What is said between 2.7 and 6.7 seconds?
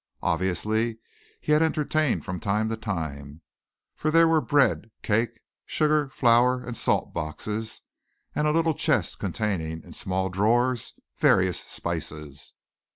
time, for there were bread, cake, sugar, flour